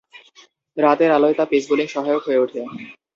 রাতের 0.77 1.11
আলোয় 1.11 1.35
তা 1.37 1.45
পেস 1.51 1.63
বোলিং 1.69 1.87
সহায়ক 1.87 2.21
হয়ে 2.27 2.41
উঠে। 2.43 2.59